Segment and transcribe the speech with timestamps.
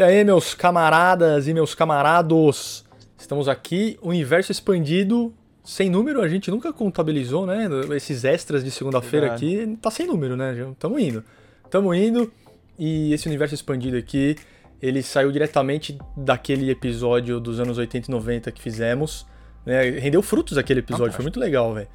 [0.00, 2.86] E aí, meus camaradas e meus camarados,
[3.18, 5.30] estamos aqui, universo expandido,
[5.62, 7.68] sem número, a gente nunca contabilizou, né?
[7.94, 10.56] Esses extras de segunda-feira aqui, tá sem número, né?
[10.78, 11.22] Tamo indo.
[11.68, 12.32] Tamo indo,
[12.78, 14.36] e esse universo expandido aqui,
[14.80, 19.26] ele saiu diretamente daquele episódio dos anos 80 e 90 que fizemos,
[19.66, 19.82] né?
[19.82, 21.88] Rendeu frutos aquele episódio, foi muito legal, velho.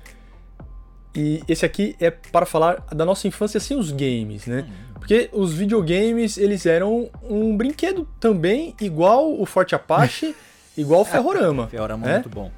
[1.16, 4.66] E esse aqui é para falar da nossa infância sem os games, né?
[4.68, 4.85] Hum.
[4.96, 10.35] Porque os videogames, eles eram um brinquedo também, igual o Forte Apache,
[10.76, 11.68] igual o Ferrorama.
[11.70, 12.52] Ferrorama é muito bom.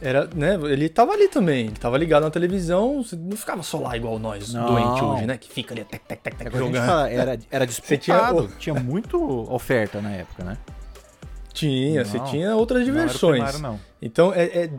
[0.00, 3.96] Era, né, ele tava ali também, ele tava ligado na televisão, não ficava só lá
[3.96, 4.66] igual nós, não.
[4.66, 5.38] doente hoje, né?
[5.38, 6.86] Que fica ali, tec, tec, tec, tec, é jogando.
[6.86, 9.18] Fala, era, era disputado, tinha, tinha muito
[9.52, 10.58] oferta na época, né?
[11.52, 13.40] Tinha, não, você tinha outras diversões.
[13.40, 13.80] Não primário, não.
[14.00, 14.70] Então é, é,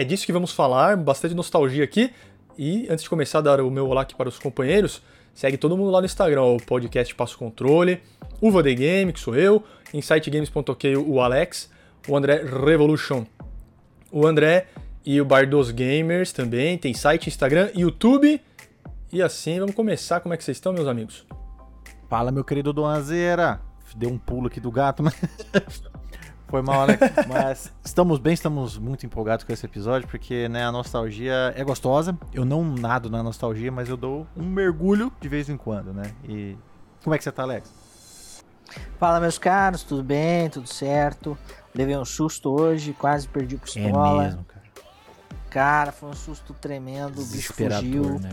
[0.00, 2.12] é disso que vamos falar, bastante nostalgia aqui.
[2.56, 5.02] E antes de começar a dar o meu olá aqui para os companheiros,
[5.38, 8.02] Segue todo mundo lá no Instagram, o podcast Passo Controle,
[8.42, 9.62] Uva The Game, que sou eu,
[9.94, 11.70] InsightGames.ok, o Alex,
[12.08, 13.24] o André Revolution,
[14.10, 14.66] o André
[15.06, 18.42] e o Bar dos Gamers também, tem site, Instagram, YouTube.
[19.12, 20.18] E assim, vamos começar.
[20.18, 21.24] Como é que vocês estão, meus amigos?
[22.10, 23.60] Fala, meu querido Doanzeira.
[23.94, 25.14] Deu um pulo aqui do gato, mas...
[26.48, 26.98] Foi mal, né?
[27.28, 32.16] Mas estamos bem, estamos muito empolgados com esse episódio, porque né, a nostalgia é gostosa.
[32.32, 36.14] Eu não nado na nostalgia, mas eu dou um mergulho de vez em quando, né?
[36.24, 36.56] E
[37.04, 38.42] como é que você tá, Alex?
[38.98, 40.48] Fala, meus caros, tudo bem?
[40.48, 41.36] Tudo certo?
[41.74, 44.22] Levei um susto hoje, quase perdi o pistola.
[44.22, 44.62] É mesmo, cara.
[45.50, 48.18] Cara, foi um susto tremendo, o bicho fugiu.
[48.18, 48.30] Né,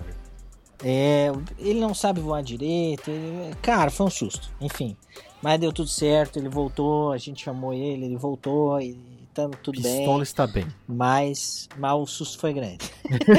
[0.83, 3.09] é, ele não sabe voar direito.
[3.09, 3.55] Ele...
[3.61, 4.49] Cara, foi um susto.
[4.59, 4.97] Enfim,
[5.45, 8.97] mas deu tudo certo, ele voltou, a gente chamou ele, ele voltou e
[9.27, 9.99] estamos tudo Pistola bem.
[9.99, 10.67] Pistola está bem.
[10.87, 12.91] Mas, mas o susto foi grande.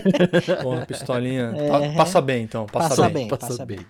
[0.62, 1.52] Bom, pistolinha.
[1.56, 1.96] É...
[1.96, 3.12] Passa bem então, passa, passa bem.
[3.12, 3.28] bem.
[3.28, 3.84] Passa, bem.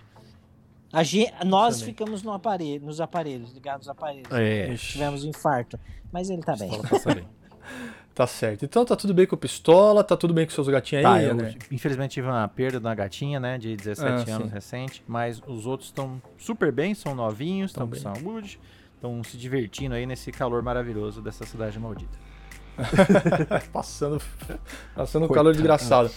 [0.91, 4.31] A gente, nós ficamos no aparelho, nos aparelhos, ligados nos aparelhos.
[4.31, 4.73] É.
[4.73, 5.79] Tivemos um infarto.
[6.11, 6.71] Mas ele tá bem.
[6.89, 7.27] Passa bem.
[8.17, 8.65] Tá certo.
[8.65, 11.31] Então tá tudo bem com o Pistola, tá tudo bem com seus gatinhos tá, aí,
[11.35, 11.53] né?
[11.71, 14.53] Infelizmente tive uma perda da gatinha, né, de 17 ah, anos sim.
[14.55, 18.59] recente, mas os outros estão super bem, são novinhos, estão com saúde,
[18.95, 22.17] estão se divertindo aí nesse calor maravilhoso dessa cidade maldita.
[23.71, 24.19] passando
[24.95, 26.09] passando um calor desgraçado.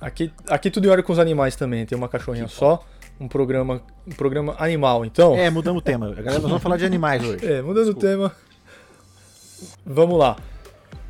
[0.00, 2.82] Aqui, aqui tudo em hora com os animais também, tem uma cachorrinha que só.
[3.20, 5.36] Um programa, um programa animal, então.
[5.36, 6.06] É, mudamos o tema.
[6.06, 7.44] Agora nós vamos falar de animais hoje.
[7.46, 8.06] É, mudando Desculpa.
[8.06, 8.36] o tema.
[9.84, 10.36] Vamos lá.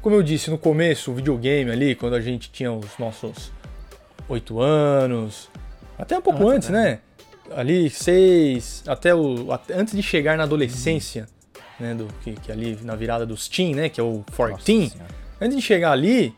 [0.04, 3.50] Como eu disse no começo, o videogame ali, quando a gente tinha os nossos
[4.28, 5.48] 8 anos,
[5.98, 6.98] até um pouco antes, né?
[7.50, 9.50] Ali, 6, até o.
[9.50, 11.26] Até, antes de chegar na adolescência,
[11.56, 11.62] uhum.
[11.87, 11.94] né?
[11.94, 13.88] Do, que, que, ali na virada dos teen, né?
[13.88, 14.93] Que é o 14.
[15.41, 16.37] Antes de chegar ali,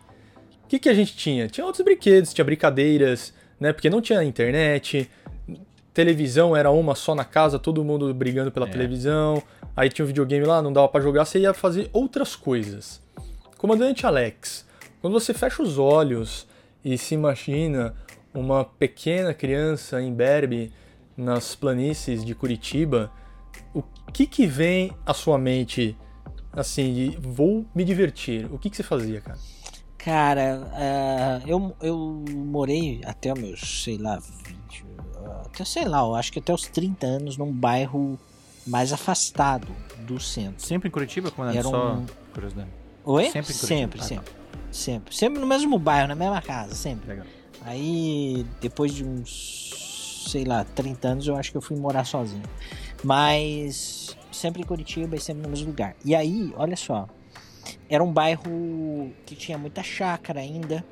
[0.62, 1.48] o que, que a gente tinha?
[1.48, 3.72] Tinha outros brinquedos, tinha brincadeiras, né?
[3.72, 5.10] Porque não tinha internet,
[5.92, 8.70] televisão era uma só na casa, todo mundo brigando pela é.
[8.70, 9.42] televisão.
[9.74, 13.04] Aí tinha um videogame lá, não dava para jogar, você ia fazer outras coisas.
[13.58, 14.66] Comandante Alex,
[15.00, 16.46] quando você fecha os olhos
[16.84, 17.94] e se imagina
[18.34, 20.70] uma pequena criança em Berbe,
[21.16, 23.10] nas planícies de Curitiba,
[23.72, 25.96] o que que vem à sua mente
[26.52, 28.46] assim, de vou me divertir?
[28.52, 29.38] O que que você fazia, cara?
[29.96, 34.84] Cara, uh, eu, eu morei até meus, sei lá, 20,
[35.46, 38.18] até sei lá, eu acho que até os 30 anos num bairro
[38.66, 39.68] mais afastado
[40.00, 40.64] do centro.
[40.64, 42.06] Sempre em Curitiba, quando era só um...
[42.32, 42.85] curiosidade?
[43.08, 43.30] Oi?
[43.30, 44.32] Sempre, sempre, sempre.
[44.72, 45.14] Sempre.
[45.14, 47.08] Sempre no mesmo bairro, na mesma casa, sempre.
[47.10, 47.26] Legal.
[47.62, 52.42] Aí, depois de uns, sei lá, 30 anos, eu acho que eu fui morar sozinho.
[53.04, 55.94] Mas sempre em Curitiba e sempre no mesmo lugar.
[56.04, 57.08] E aí, olha só,
[57.88, 60.84] era um bairro que tinha muita chácara ainda.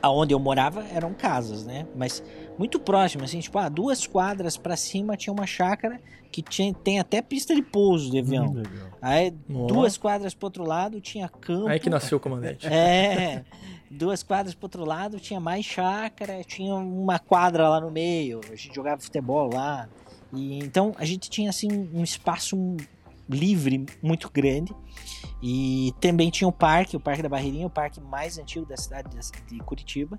[0.00, 1.88] Aonde eu morava eram casas, né?
[1.96, 2.22] Mas
[2.58, 6.00] muito próximo, assim, tipo, ah, duas quadras para cima tinha uma chácara
[6.30, 8.46] que tinha, tem até pista de pouso de avião.
[8.46, 8.62] Hum,
[9.00, 9.74] Aí Nossa.
[9.74, 11.68] duas quadras pro outro lado tinha campo.
[11.68, 12.66] Aí que nasceu o comandante.
[12.66, 13.44] É.
[13.90, 18.40] duas quadras pro outro lado tinha mais chácara, tinha uma quadra lá no meio.
[18.50, 19.88] A gente jogava futebol lá.
[20.32, 22.56] E então a gente tinha assim um espaço
[23.28, 24.74] livre muito grande.
[25.42, 29.08] E também tinha o parque, o Parque da Barreirinha, o parque mais antigo da cidade
[29.48, 30.18] de Curitiba.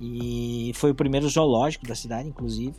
[0.00, 2.74] E foi o primeiro zoológico da cidade, inclusive.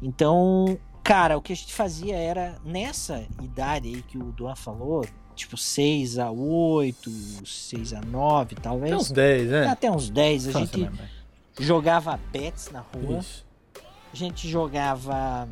[0.00, 5.04] Então, cara, o que a gente fazia era, nessa idade aí que o Duan falou,
[5.34, 7.10] tipo 6 a 8,
[7.44, 8.92] 6 a 9, talvez.
[8.92, 9.66] Até uns 10, né?
[9.66, 10.48] Até uns 10.
[10.48, 10.90] A gente
[11.60, 13.18] jogava bets na rua.
[13.18, 13.44] Isso.
[14.12, 15.48] A gente jogava.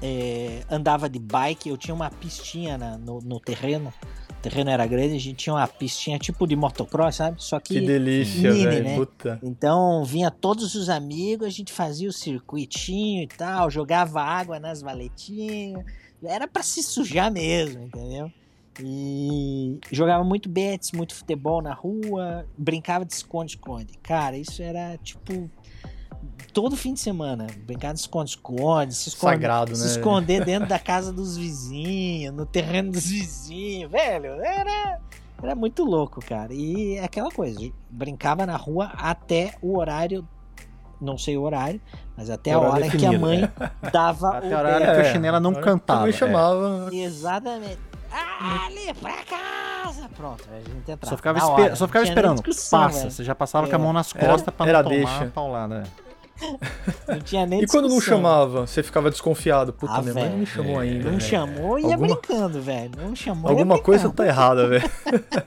[0.00, 1.68] É, andava de bike.
[1.68, 3.92] Eu tinha uma pistinha na, no, no terreno
[4.42, 7.42] terreno era grande, a gente tinha uma pistinha tipo de motocross, sabe?
[7.42, 8.84] Só que, Que delícia, mini, velho.
[8.84, 8.96] né?
[8.96, 9.38] Puta.
[9.42, 14.82] Então vinha todos os amigos, a gente fazia o circuitinho e tal, jogava água nas
[14.82, 15.84] valetinhas.
[16.22, 18.30] Era pra se sujar mesmo, entendeu?
[18.80, 23.98] E jogava muito bets, muito futebol na rua, brincava de esconde-esconde.
[24.02, 25.50] Cara, isso era tipo
[26.52, 27.46] todo fim de semana.
[27.66, 29.90] Brincar de esconde-esconde, se, esconde, Sagrado, se né?
[29.90, 34.32] esconder dentro da casa dos vizinhos, no terreno dos vizinhos, velho.
[34.42, 34.98] Era,
[35.42, 36.52] era muito louco, cara.
[36.52, 37.58] E é aquela coisa,
[37.90, 40.26] brincava na rua até o horário,
[41.00, 41.80] não sei o horário,
[42.16, 43.50] mas até a Horário hora que a definido, mãe
[43.92, 44.94] dava Até o a hora berro.
[44.94, 46.18] que a chinela não cantava, Também é.
[46.18, 46.88] chamava.
[46.92, 47.78] Exatamente.
[48.14, 50.06] Ah, ali pra casa!
[50.14, 51.06] Pronto, a gente entrava.
[51.06, 52.42] Só ficava, esper- hora, só ficava esperando.
[52.42, 52.88] Passa.
[52.98, 53.10] velho.
[53.10, 53.82] Você já passava com a É.
[53.82, 55.26] mão nas Era- costas pra não era tomar deixa.
[55.34, 55.82] paulada.
[57.08, 59.72] Não tinha nem E quando não chamava, você ficava desconfiado.
[59.72, 61.10] Puta, Ah, minha mãe não me chamou ainda.
[61.10, 62.90] Não chamou e ia Alguma- brincando, velho.
[62.96, 64.90] Não chamou Alguma coisa tá errada, velho.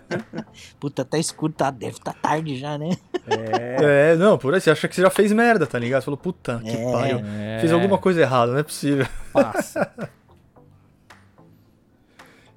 [0.80, 2.92] Puta, tá escuro, tá, deve tá tarde já, né?
[3.28, 6.02] É, não, por aí você acha que você já fez merda, tá ligado?
[6.02, 6.92] Você falou, puta, que É.
[6.92, 7.20] pariu.
[7.40, 9.08] É, Fiz alguma coisa errada, não é possível.
[9.34, 9.92] Passa.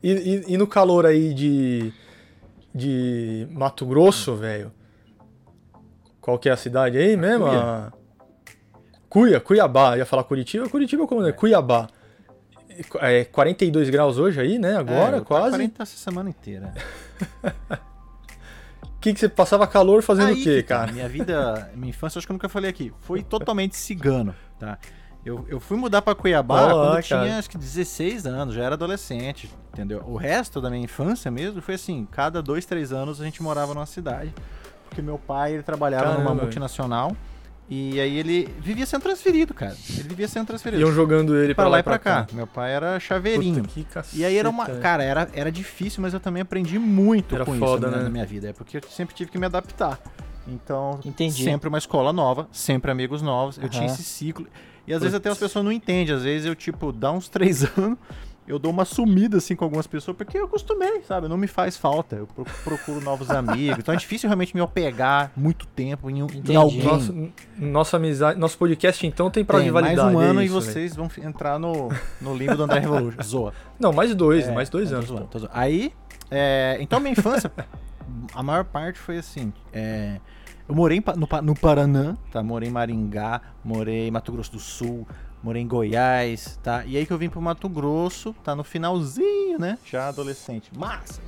[0.03, 1.93] E, e- e no calor aí de.
[2.73, 4.71] de Mato Grosso, velho.
[6.21, 7.47] Qual que é a cidade aí mesmo?
[7.47, 7.93] A-
[9.09, 9.97] Cuiá, Cuiabá.
[9.97, 10.69] Ia falar Curitiba?
[10.69, 11.33] Curitiba como é?
[11.33, 11.89] Cuiabá.
[13.01, 14.77] É 42 graus hoje aí, né?
[14.77, 15.51] Agora, É, quase.
[15.51, 16.73] 40 essa semana inteira.
[18.83, 20.93] O que, que você passava calor fazendo Aí o quê, cara?
[20.93, 24.79] Minha vida, minha infância, acho que eu nunca falei aqui, foi totalmente cigano, tá?
[25.25, 28.55] Eu, eu fui mudar pra Cuiabá Olha lá, quando eu tinha acho que 16 anos,
[28.55, 30.03] já era adolescente, entendeu?
[30.07, 33.75] O resto da minha infância mesmo foi assim, cada dois, três anos a gente morava
[33.75, 34.33] numa cidade,
[34.89, 37.15] porque meu pai ele trabalhava Caramba, numa multinacional
[37.71, 39.77] e aí ele vivia sendo transferido, cara.
[39.91, 40.83] Ele vivia sendo transferido.
[40.83, 42.27] Iam jogando ele pra lá e pra cá.
[42.33, 43.63] Meu pai era chaveirinho.
[43.63, 44.17] Puta, que caceta.
[44.17, 44.67] E aí era uma.
[44.67, 48.05] Cara, era, era difícil, mas eu também aprendi muito Era com foda, isso né, né?
[48.05, 48.49] na minha vida.
[48.49, 50.01] É porque eu sempre tive que me adaptar.
[50.47, 51.45] Então, Entendi.
[51.45, 53.59] sempre uma escola nova, sempre amigos novos.
[53.59, 54.47] Eu tinha esse ciclo.
[54.87, 56.15] E às vezes até as pessoas não entendem.
[56.15, 57.99] Às vezes eu, tipo, dá uns três anos,
[58.49, 61.29] eu dou uma sumida assim com algumas pessoas, porque eu acostumei, sabe?
[61.29, 62.17] Não me faz falta.
[62.17, 63.79] Eu pro- procuro novos amigos.
[63.79, 66.83] Então é difícil realmente me apegar muito tempo em, um- em alguém.
[66.83, 67.15] Nossa,
[67.59, 70.17] nossa amizade, nosso podcast então tem prazo Tem de mais validade.
[70.17, 70.73] um é ano e isso, velho.
[70.73, 71.91] vocês vão entrar no,
[72.21, 73.21] no limbo do André Revolution.
[73.23, 73.53] Zoa.
[73.79, 75.09] Não, mais dois, É, mais dois tô anos.
[75.09, 75.51] zoando, zoando.
[75.53, 75.93] Aí,
[76.31, 77.53] é, então minha infância,
[78.35, 79.53] a maior parte foi assim.
[79.73, 80.21] é,
[80.69, 82.43] eu morei no, no Paraná, tá?
[82.43, 85.07] Morei em Maringá, morei em Mato Grosso do Sul,
[85.43, 86.85] morei em Goiás, tá?
[86.85, 88.55] E aí que eu vim pro Mato Grosso, tá?
[88.55, 89.79] No finalzinho, né?
[89.85, 90.71] Já adolescente.
[90.77, 91.21] Massa!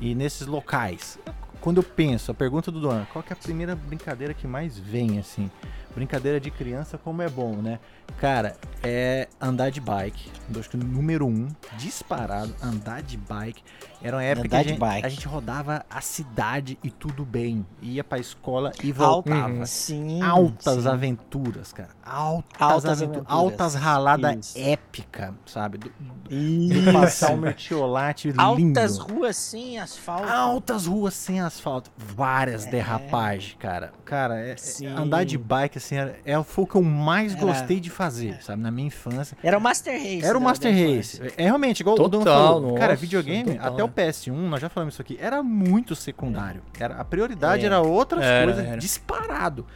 [0.00, 1.18] E nesses locais,
[1.60, 4.78] quando eu penso, a pergunta do Duan, qual que é a primeira brincadeira que mais
[4.78, 5.50] vem, assim?
[5.94, 7.78] Brincadeira de criança, como é bom, né?
[8.18, 10.30] Cara, é andar de bike.
[10.58, 11.48] Acho que número um,
[11.78, 13.62] disparado, andar de bike.
[14.02, 15.06] Era uma época que Andar a de gente, bike.
[15.06, 17.64] a gente rodava a cidade e tudo bem.
[17.80, 19.48] Ia pra escola e voltava.
[19.48, 19.64] Uhum.
[19.66, 20.20] Sim.
[20.20, 20.88] Altas sim.
[20.88, 21.88] aventuras, cara.
[22.04, 23.26] Altas, Altas aventuras.
[23.26, 23.26] aventuras.
[23.60, 24.58] Altas raladas Isso.
[24.58, 25.78] épica, sabe?
[25.78, 25.92] Do-
[26.28, 26.92] Isso.
[26.92, 28.42] Passar um mertiolate lindo.
[28.42, 30.28] Altas ruas sem asfalto.
[30.28, 33.90] Altas ruas sem asfalto, várias derrapagens, cara.
[34.04, 34.86] Cara, é- é- Sim.
[34.88, 38.42] andar de bike, assim, era, é, foi o que eu mais Era- gostei de fazer,
[38.42, 38.62] sabe?
[38.62, 39.36] Na minha infância.
[39.42, 40.24] Era o Master Race.
[40.24, 41.16] Era o da- Master Race.
[41.16, 41.32] infância.
[41.36, 42.74] É realmente, igual o Dom Total, falou.
[42.74, 43.92] Cara, nossa, videogame, total, até o né?
[43.96, 46.62] PS1, nós já falamos isso aqui, era muito secundário.
[46.78, 47.66] Era, a prioridade É.
[47.66, 48.76] era outras Era, coisas, era.
[48.78, 49.66] disparado.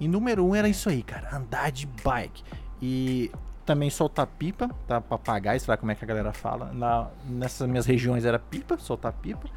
[0.00, 2.42] E número um era isso aí, cara, andar de bike.
[2.80, 3.30] E
[3.64, 5.00] também soltar pipa, tá?
[5.00, 6.72] Papagaio, sei lá como é que a galera fala.
[6.72, 9.48] Na, nessas minhas regiões era pipa, soltar pipa.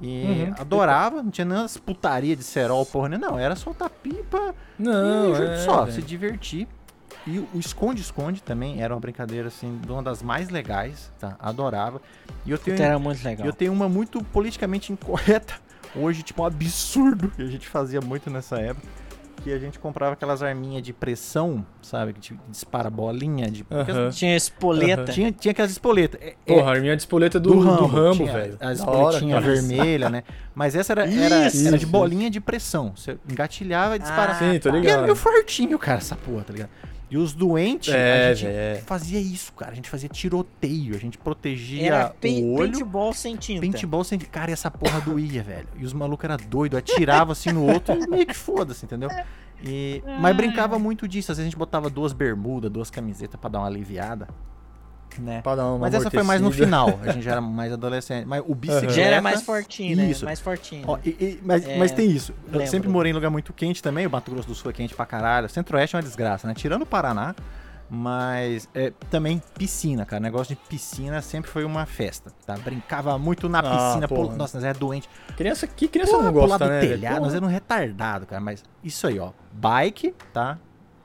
[0.00, 0.54] E Uhum.
[0.58, 3.38] adorava, não tinha nem as putaria de cerol, porra, nenhuma, não.
[3.38, 5.92] Era soltar pipa Não, e é, só, velho.
[5.94, 6.68] se divertir.
[7.26, 11.36] E o esconde-esconde também era uma brincadeira, assim, de uma das mais legais, tá?
[11.38, 12.00] Adorava.
[12.46, 13.46] E eu tenho, Puta, era muito legal.
[13.46, 15.54] eu tenho uma muito politicamente incorreta
[15.96, 18.86] hoje, tipo, um absurdo que a gente fazia muito nessa época.
[19.42, 22.12] Que a gente comprava aquelas arminhas de pressão, sabe?
[22.12, 23.64] Que te dispara bolinha de.
[24.12, 25.04] Tinha espoleta.
[25.12, 26.20] Tinha, tinha aquelas espoletas.
[26.20, 28.56] É- é- Porra, a minha despoleta do, do Rambo, tinha velho.
[28.60, 29.54] A Da espoletinha hora, cara.
[29.60, 30.24] vermelha, né?
[30.54, 31.66] Mas essa era, era, Isso.
[31.68, 32.92] era de bolinha de pressão.
[32.96, 34.32] Você engatilhava e disparava.
[34.44, 34.76] Ah, Sim, tô tá.
[34.76, 35.02] E era ligado.
[35.04, 36.70] meio fortinho, cara, essa porra, tá ligado?
[37.10, 38.82] E os doentes, É, a gente é.
[38.84, 39.72] fazia isso, cara.
[39.72, 42.70] A gente fazia tiroteio, a gente protegia Era pe o olho.
[42.72, 43.60] paintball sem tinta.
[43.62, 44.18] Paintball sem.
[44.18, 45.68] Cara, e essa porra doía, velho.
[45.78, 49.08] E os malucos eram doidos, atiravam assim no outro e meio que foda-se, entendeu?
[49.64, 50.02] E...
[50.20, 51.32] Mas brincava muito disso.
[51.32, 54.28] Às vezes a gente botava duas bermudas, duas camisetas pra dar uma aliviada,
[55.18, 55.40] né?
[55.42, 56.98] Pra dar uma Mas essa foi mais no final.
[57.02, 58.26] A gente já era mais adolescente.
[58.26, 58.92] Mas o bicicleta.
[58.92, 60.10] Já era mais fortinho, né?
[60.10, 60.24] Isso.
[60.24, 60.84] Mais fortinho.
[60.86, 62.32] Ó, e- e- mas, É, mas tem isso.
[62.46, 62.66] Eu lembro.
[62.70, 64.06] sempre morei em lugar muito quente também.
[64.06, 65.48] O Mato Grosso do Sul é quente pra caralho.
[65.48, 66.54] Centro-Oeste é uma desgraça, né?
[66.54, 67.34] Tirando o Paraná,
[67.90, 70.20] Mas é, também piscina, cara.
[70.20, 72.54] Negócio de piscina sempre foi uma festa, tá?
[72.58, 74.06] Brincava muito na Ah, piscina.
[74.06, 74.36] pô, porra.
[74.36, 75.08] nossa, nós é doente.
[75.38, 76.80] Criança, que criança Porra, não gosta, do né?
[76.80, 77.36] telhado, nós Porra.
[77.36, 78.42] éramos retardado, cara.
[78.42, 79.30] Mas isso aí, ó.
[79.52, 80.58] Bike, tá?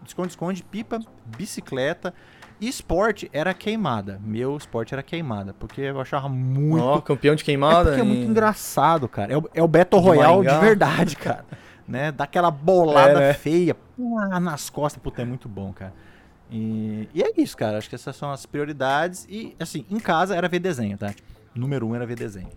[0.05, 0.99] Esconde-esconde, pipa,
[1.37, 2.13] bicicleta.
[2.63, 4.21] E esporte era queimada.
[4.23, 5.53] Meu esporte era queimada.
[5.53, 6.81] Porque eu achava muito.
[6.81, 7.89] Ó, campeão de é queimada.
[7.89, 9.33] porque é muito engraçado, cara.
[9.33, 11.43] É o, é o Battle Royale de verdade, cara.
[11.85, 12.09] né?
[12.13, 13.33] Daquela bolada É, né?
[13.33, 15.03] feia pá, nas costas.
[15.03, 15.93] Puta, é muito bom, cara.
[16.49, 17.77] E, e é isso, cara.
[17.79, 19.27] Acho que essas são as prioridades.
[19.29, 21.09] E, assim, em casa era ver desenho, tá?
[21.09, 22.47] Tipo, número um era ver desenho.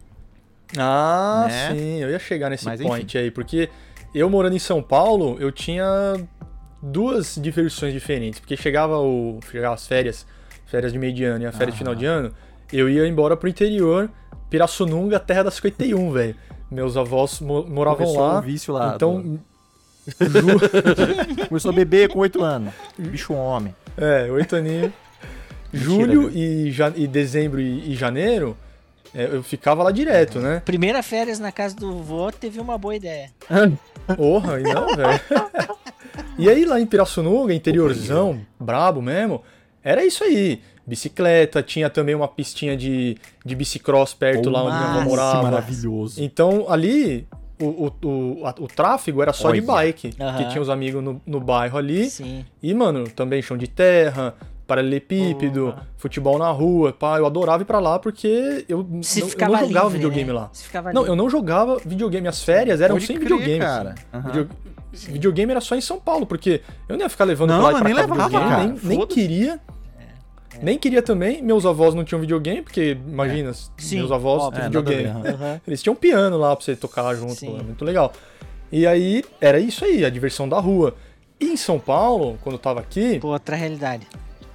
[0.78, 1.74] Ah, né?
[1.74, 3.68] sim, eu ia chegar nesse Mas, point aí, porque
[4.14, 6.14] eu morando em São Paulo, eu tinha
[6.82, 10.26] duas diversões diferentes, porque chegava o chegava as férias,
[10.66, 11.78] férias de meio de ano e a férias de Ah.
[11.78, 12.32] final de ano,
[12.72, 14.10] eu ia embora pro interior,
[14.50, 16.36] Pirassununga, terra da 51, velho.
[16.70, 18.38] Meus avós mo- moravam Começou lá.
[18.38, 18.92] o vício lá.
[18.94, 19.40] então, do-
[21.48, 22.72] Começou a beber com 8 anos.
[22.96, 23.74] Bicho homem.
[23.96, 24.92] é, oito aninhos.
[25.72, 26.30] Julho viu?
[26.30, 28.56] e, ja- e dezembro e, e janeiro,
[29.14, 30.62] é, eu ficava lá direto, né?
[30.64, 33.30] Primeira férias na casa do vô teve uma boa ideia.
[34.16, 35.20] Porra, e não, velho.
[36.38, 39.42] E aí lá em Pirassununga, interiorzão, brabo mesmo,
[39.82, 40.60] era isso aí.
[40.86, 45.42] Bicicleta, tinha também uma pistinha de, de bicicross perto lá onde minha avó morava.
[45.42, 46.22] maravilhoso.
[46.22, 47.26] Então ali
[47.60, 49.66] o, o, o, a- o tráfego era só de Olha.
[49.66, 50.36] bike, Aham.
[50.38, 52.08] que tinha os amigos no, no bairro ali.
[52.08, 52.44] Sim.
[52.62, 55.88] E, mano, também chão de terra, paralelepípedo, Porra.
[55.96, 56.92] futebol na rua.
[56.92, 60.28] Pá, eu adorava ir pra lá porque eu, Você não, eu não jogava livre, videogame
[60.28, 60.32] né?
[60.34, 60.50] lá.
[60.74, 61.08] Não, livre.
[61.10, 62.20] eu não jogava videogame.
[62.22, 63.58] Minhas férias eram Pode sem crer, videogame.
[63.60, 63.94] cara.
[64.12, 64.28] assim.
[64.28, 64.48] Aham.
[64.96, 67.64] Video- Videogame era só em São Paulo, porque eu não ia ficar levando Não, pra
[67.64, 68.88] lá e mas pra nem cá levava, videogame, cara.
[68.88, 69.60] nem, nem queria.
[70.62, 71.42] Nem queria também.
[71.42, 74.58] Meus avós não tinham videogame, porque imagina, Sim, meus avós óbvio.
[74.60, 75.28] É, ver, videogame.
[75.28, 75.60] Aham.
[75.66, 77.58] Eles tinham piano lá pra você tocar junto, Sim.
[77.58, 78.12] é muito legal.
[78.72, 80.94] E aí, era isso aí, a diversão da rua.
[81.38, 84.06] E em São Paulo, quando eu tava aqui, Pô, outra realidade.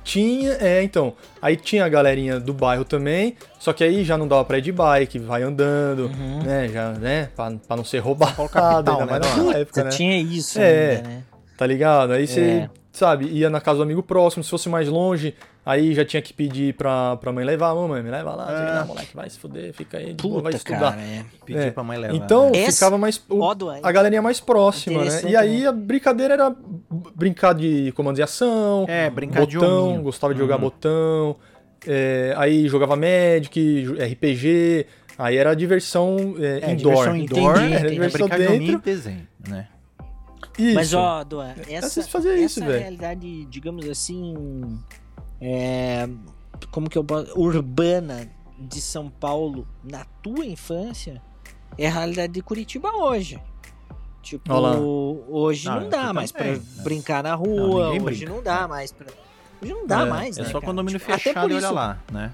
[0.03, 4.27] Tinha, é, então, aí tinha a galerinha do bairro também, só que aí já não
[4.27, 6.43] dava pra ir de bike, vai andando, Uhum.
[6.43, 9.89] né, já, né, pra, pra não ser roubado, capital, ainda né, mais naquela época, né,
[9.91, 10.95] tinha isso É.
[10.97, 11.23] ainda, né?
[11.57, 12.13] tá ligado?
[12.13, 12.69] Aí você, É.
[12.91, 15.33] sabe, ia na casa do amigo próximo, se fosse mais longe,
[15.65, 18.79] aí já tinha que pedir pra, pra mãe levar, mamãe, me leva lá, É.
[18.79, 20.91] não, moleque, vai se fuder, fica aí, de boa, vai Puta, estudar.
[20.91, 21.23] cara, é.
[21.45, 21.71] Pedir É.
[21.71, 22.15] pra mãe levar.
[22.15, 22.69] Então né?
[22.71, 23.23] Ficava mais.
[23.29, 23.41] o-
[23.83, 25.21] a galerinha mais próxima, né?
[25.27, 25.67] E aí né?
[25.67, 26.55] a brincadeira era
[27.15, 30.01] brincar de comandos de ação, É, brincar de botão, hominho.
[30.03, 30.61] gostava de jogar Uhum.
[30.61, 31.35] botão.
[31.87, 34.85] é, aí jogava Magic, RPG.
[35.17, 36.93] Aí era diversão é, É, indoor.
[37.05, 37.93] diversão indoor, Entendi, é entendi.
[37.93, 38.63] diversão de dentro.
[38.73, 39.67] e desenho, né?
[40.57, 40.75] Isso.
[40.75, 42.79] Mas, ó, Duan, essa, vocês faziam isso, essa velho.
[42.81, 44.79] realidade, digamos assim,
[45.39, 46.07] é,
[46.71, 48.29] como que eu posso, urbana
[48.59, 51.21] de São Paulo na tua infância
[51.77, 53.41] é a realidade de Curitiba hoje.
[54.21, 54.79] Tipo, Olha lá.
[54.79, 56.83] hoje Não, não, dá mais também, pra né?
[56.83, 58.33] brincar na Não, rua, ninguém hoje brinca.
[58.35, 59.07] não dá mais pra...
[59.61, 60.65] Hoje não dá É, mais, É né, só cara?
[60.65, 62.31] condomínio Tipo, fechado e olha isso- lá, né?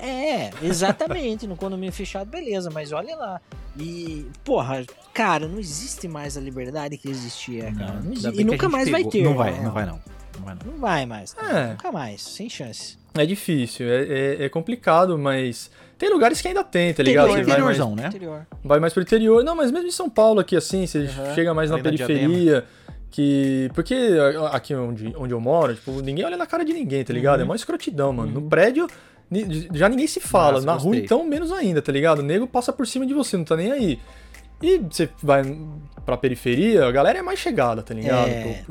[0.00, 3.40] É, exatamente, no condomínio fechado, beleza, mas olha lá.
[3.78, 8.00] E, porra, cara, não existe mais a liberdade que existia, cara.
[8.02, 9.12] Não bem e nunca mais vai pegou.
[9.12, 9.22] ter.
[9.22, 9.60] Não vai, né?
[9.62, 10.00] não vai não.
[10.38, 10.72] Não vai não.
[10.72, 11.36] Não vai mais.
[11.38, 11.68] É.
[11.70, 12.96] Nunca mais, sem chance.
[13.14, 15.70] É difícil, é, é- é complicado, mas.
[15.96, 17.26] Tem lugares que ainda tem, tá ligado?
[17.30, 18.06] Interior, vai mais, interiorzão, né?
[18.08, 18.46] Interior.
[18.62, 19.42] vai mais pro interior.
[19.42, 21.34] Não, mas mesmo em São Paulo, aqui assim, você Aham.
[21.34, 22.64] chega mais na periferia.
[23.10, 23.70] Que.
[23.74, 23.96] Porque
[24.52, 27.40] aqui onde, onde eu moro, tipo, ninguém olha na cara de ninguém, tá ligado?
[27.40, 27.48] É Uhum.
[27.50, 28.30] uma escrotidão, mano.
[28.40, 28.86] No prédio,
[29.74, 30.52] já ninguém se fala.
[30.54, 31.04] Nossa, na rua, gostei.
[31.04, 32.20] então, menos ainda, tá ligado?
[32.20, 33.98] O nego passa por cima de você, não tá nem aí.
[34.62, 35.42] E você vai
[36.04, 38.28] pra periferia, a galera é mais chegada, tá ligado?
[38.28, 38.64] É.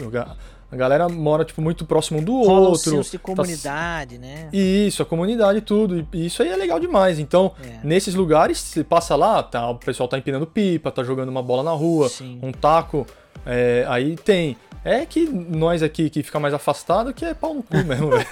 [0.69, 3.01] A galera mora, tipo, muito próximo um do Rola outro.
[3.01, 4.49] de tá- comunidade, né?
[4.51, 6.05] Isso, a comunidade e tudo.
[6.11, 7.19] E isso aí é legal demais.
[7.19, 7.79] Então, É.
[7.85, 11.63] nesses lugares, você passa lá, tá, o pessoal tá empinando pipa, tá jogando uma bola
[11.63, 12.37] na rua, Sim.
[12.43, 13.07] um taco.
[13.45, 14.57] é, aí tem.
[14.83, 18.27] É que nós aqui que fica mais afastado que é pau no cu mesmo, velho.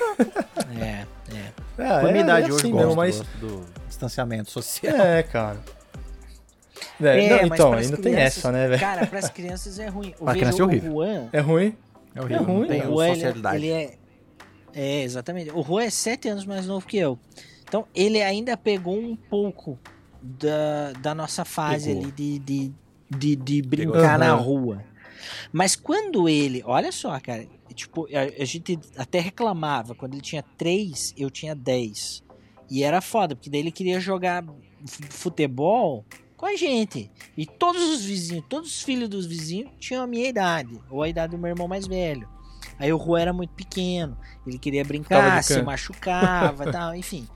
[0.81, 1.51] É, é.
[1.77, 3.17] É, a minha idade é hoje, assim gosto, mesmo, mas.
[3.17, 4.95] gosto do distanciamento social.
[4.95, 5.57] É, cara.
[7.01, 8.79] É, É, não, então, ainda tem crianças- essa, né, velho?
[8.79, 10.11] Cara, pras crianças é ruim.
[10.11, 10.91] Pra Veja, criança é o horrível.
[10.93, 11.75] Juan, É ruim.
[12.13, 13.55] É horrível, ruim, não tem o Juan, ele, socialidade.
[13.57, 13.93] ele é...
[14.73, 15.51] É, exatamente.
[15.51, 17.17] O Juan é sete anos mais novo que eu.
[17.67, 19.77] Então, ele ainda pegou um pouco
[20.21, 22.03] da, da nossa fase Pegou.
[22.03, 22.73] ali de, de,
[23.09, 23.93] de, de Pegou.
[23.93, 24.41] brincar na Aham.
[24.41, 24.83] rua.
[25.51, 26.61] Mas quando ele...
[26.65, 27.47] Olha só, cara.
[27.73, 29.95] Tipo, a, a gente até reclamava.
[29.95, 32.23] Quando ele tinha três, eu tinha dez.
[32.69, 34.43] E era foda, porque daí ele queria jogar
[35.09, 36.05] futebol
[36.35, 37.11] com a gente.
[37.37, 41.09] E todos os vizinhos, todos os filhos dos vizinhos tinham a minha idade, ou a
[41.09, 42.27] idade do meu irmão mais velho.
[42.77, 47.27] Aí o Juan era muito pequeno, ele queria brincar, se machucava e tal, enfim.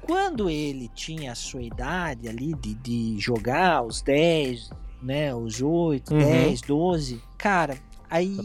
[0.00, 4.70] Quando ele tinha a sua idade ali de, de jogar os 10,
[5.02, 6.18] né, os 8, Uhum.
[6.20, 7.76] 10, 12, cara,
[8.08, 8.42] aí Já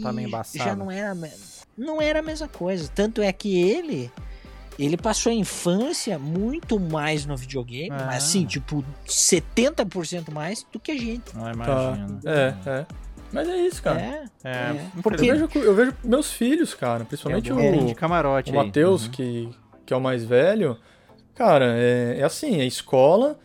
[0.66, 1.16] tá não era
[1.78, 2.90] não era a mesma coisa.
[2.94, 4.12] Tanto é que ele
[4.80, 8.06] ele passou a infância muito mais no videogame, Ah.
[8.06, 11.36] mas assim, tipo, 70% mais do que a gente.
[11.36, 11.52] Não Tá.
[11.52, 12.20] imagino.
[12.26, 12.86] É, é.
[13.32, 14.00] Mas é isso, cara.
[14.02, 14.82] É, É, É.
[14.96, 18.56] Eu Porque- vejo, eu vejo meus filhos, cara, principalmente algum o, de camarote o.
[18.56, 19.12] Matheus, Uhum.
[19.12, 19.50] que,
[19.86, 20.78] que é o mais velho.
[21.36, 23.38] Cara, é, é assim, é escola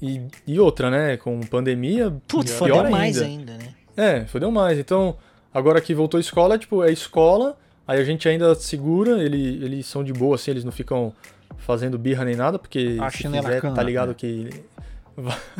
[0.00, 1.16] e, e outra, né?
[1.16, 2.90] Com pandemia, Putz, pior fodeu ainda.
[2.90, 3.68] mais ainda, né?
[3.96, 4.78] É, fodeu mais.
[4.78, 5.16] Então,
[5.52, 9.86] agora que voltou a escola, tipo, é escola, aí a gente ainda segura, ele, eles
[9.86, 11.12] são de boa, assim, eles não ficam
[11.58, 14.14] fazendo birra nem nada, porque A se chinela fizer, cana, tá ligado né?
[14.18, 14.50] que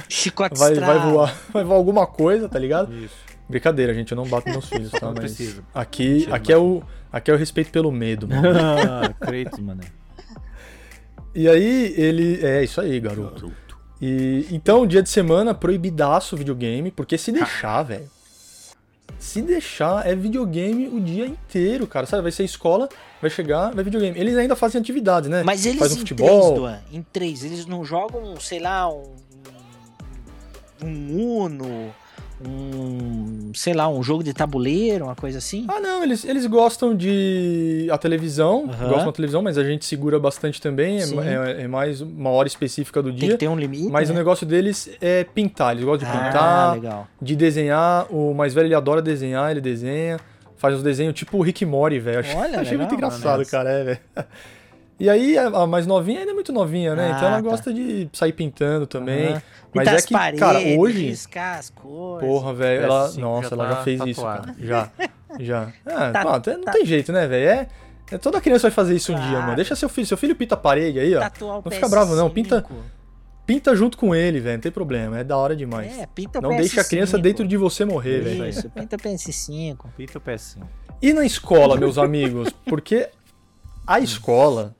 [0.08, 2.92] Chicote vai, vai voar, vai voar alguma coisa, tá ligado?
[2.92, 3.14] Isso.
[3.48, 5.00] Brincadeira, gente, eu não bato meus filhos, tá?
[5.06, 5.62] Não Mas precisa.
[5.74, 8.48] aqui, Mentira, aqui, é o, aqui é o respeito pelo medo, mano.
[8.58, 9.80] Ah, Kratos, mano.
[11.36, 12.38] E aí ele.
[12.46, 13.52] É isso aí, garoto.
[14.06, 18.10] E então, dia de semana, proibidaço videogame, porque se deixar, velho.
[19.18, 22.04] Se deixar, é videogame o dia inteiro, cara.
[22.04, 22.24] Sabe?
[22.24, 22.86] Vai ser escola,
[23.22, 24.18] vai chegar, vai videogame.
[24.20, 25.42] Eles ainda fazem atividades, né?
[25.42, 26.26] Mas eles Faz um em futebol.
[26.26, 29.14] três, Duan, em três, eles não jogam, sei lá, um,
[30.82, 31.94] um Uno,
[32.46, 35.66] um, sei lá, um jogo de tabuleiro, uma coisa assim?
[35.68, 38.88] Ah, não, eles, eles gostam de a televisão, Aham.
[38.88, 40.98] gostam da televisão, mas a gente segura bastante também.
[41.00, 43.28] É, é- é mais uma hora específica do Tem dia.
[43.32, 44.14] que ter um limite, Mas né?
[44.14, 45.72] o negócio deles é pintar.
[45.72, 47.08] Eles gostam de Ah, pintar, legal.
[47.20, 48.06] de desenhar.
[48.12, 50.18] O mais velho ele adora desenhar, ele desenha.
[50.56, 52.20] Faz uns desenhos tipo o Rick Morty, velho.
[52.20, 53.50] Achei, Olha, achei muito legal, engraçado, honesto.
[53.50, 53.98] cara, é, velho.
[54.98, 57.10] E aí, a mais novinha ainda é muito novinha, né?
[57.12, 57.42] Ah, então ela tá.
[57.42, 59.26] gosta de sair pintando também.
[59.28, 59.42] Aham.
[59.74, 61.06] Mas Pintar é as que, paredes, cara, hoje.
[61.08, 62.26] riscar as cores.
[62.28, 63.08] Porra, velho, ela.
[63.08, 64.54] PS5 Nossa, já ela tá já fez isso, cara.
[64.58, 64.90] Já.
[65.40, 65.72] Já.
[65.84, 67.48] Ah, Tá- não tá- tem jeito, né, velho?
[67.48, 67.68] É,
[68.12, 68.18] é.
[68.18, 69.42] Toda criança vai fazer isso um dia, Claro.
[69.42, 69.56] mano.
[69.56, 70.06] Deixa seu filho.
[70.06, 71.20] Seu filho pinta a parede aí, ó.
[71.20, 72.30] Tatuar o Não fica bravo, não.
[72.30, 72.74] Pinta- PS5.
[73.44, 74.54] Pinta junto com ele, velho.
[74.54, 75.18] Não tem problema.
[75.18, 75.98] É da hora demais.
[75.98, 77.22] É, pinta o não deixa a criança PS5.
[77.22, 78.46] dentro de você morrer, velho.
[78.48, 79.86] Isso, pinta o PS5.
[79.96, 80.62] Pita o PS5.
[81.02, 82.48] E na escola, meus amigos?
[82.64, 83.08] Porque
[83.86, 84.74] a escola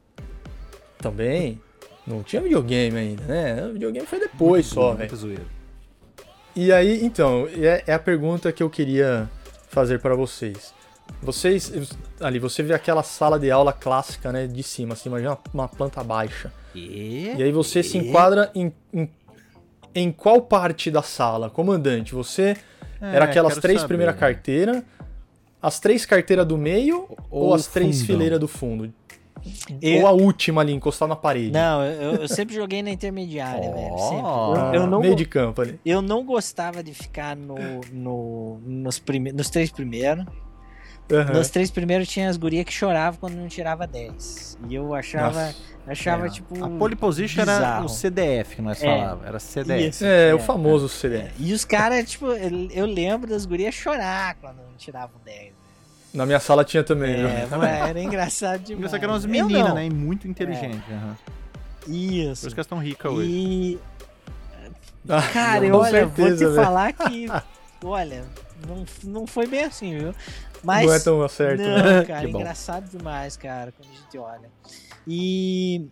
[1.05, 1.61] também
[2.07, 3.67] não tinha videogame ainda, né?
[3.67, 5.17] O videogame foi depois só, velho.
[5.17, 5.40] Muito.
[6.57, 9.29] E aí, então, é, é a pergunta que eu queria
[9.69, 10.73] fazer para vocês.
[11.21, 11.73] Vocês,
[12.21, 15.69] ali, você vê aquela sala de aula clássica, né, de cima, assim, imagina uma, uma
[15.69, 16.51] planta baixa.
[16.75, 17.35] E...
[17.37, 19.11] E aí você se enquadra em, em,
[19.95, 21.51] em qual parte da sala?
[21.51, 22.57] Comandante, você
[23.01, 23.88] É, era aquelas três saber.
[23.88, 24.83] primeiras carteiras,
[25.61, 28.93] as três carteiras do meio ou, Ou as três fileiras do fundo?
[29.83, 31.51] Eu- Ou a última ali, encostada na parede?
[31.53, 33.99] Não, eu, eu sempre joguei na intermediária, velho.
[33.99, 34.77] Sempre.
[34.77, 35.79] Eu, eu não, meio de campo ali.
[35.85, 37.55] eu não gostava de ficar no,
[37.92, 40.25] no, nos, prime, nos três primeiros.
[41.12, 41.35] Aham.
[41.35, 44.57] Nos três primeiros tinha as gurias que choravam quando não tirava 10.
[44.70, 45.57] E eu achava, Nossa.
[45.87, 46.64] achava É, tipo.
[46.64, 48.87] A pole position era o CDF que nós É.
[48.87, 49.27] falávamos.
[49.27, 49.88] Era CDF.
[49.90, 50.05] Isso.
[50.07, 51.25] É, É, o famoso CD.
[51.38, 55.53] E os caras, tipo, eu, eu lembro das gurias chorar quando não tiravam 10.
[56.14, 57.29] Na minha sala tinha também, viu?
[57.64, 58.79] É, era engraçado demais.
[58.79, 59.87] Engraçado que eram umas Eu meninas, né?
[59.87, 60.81] E muito inteligentes.
[60.90, 61.16] aham.
[61.85, 62.46] Por Isso.
[62.46, 63.29] isso que elas estão ricas hoje.
[63.31, 63.79] E.
[65.09, 66.64] Ah, Cara, com olha, vou te certeza, velho.
[66.64, 67.27] falar que.
[67.87, 68.24] Olha,
[68.66, 70.14] não, não foi bem assim, viu?
[70.62, 70.87] Mas.
[70.87, 72.05] Não é tão certo, Não, né?
[72.07, 72.38] cara, Que bom.
[72.40, 74.50] engraçado demais, cara, quando a gente olha.
[75.07, 75.87] E.